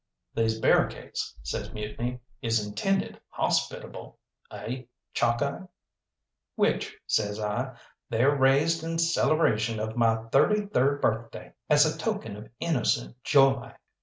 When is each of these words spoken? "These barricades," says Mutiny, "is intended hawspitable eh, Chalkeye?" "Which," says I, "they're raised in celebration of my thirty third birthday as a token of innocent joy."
"These 0.33 0.59
barricades," 0.59 1.37
says 1.43 1.73
Mutiny, 1.75 2.21
"is 2.41 2.65
intended 2.65 3.21
hawspitable 3.37 4.15
eh, 4.49 4.85
Chalkeye?" 5.13 5.67
"Which," 6.55 6.97
says 7.05 7.39
I, 7.39 7.77
"they're 8.09 8.35
raised 8.35 8.83
in 8.83 8.97
celebration 8.97 9.79
of 9.79 9.95
my 9.95 10.23
thirty 10.31 10.65
third 10.65 11.01
birthday 11.01 11.53
as 11.69 11.85
a 11.85 11.95
token 11.95 12.35
of 12.35 12.49
innocent 12.59 13.21
joy." 13.23 13.75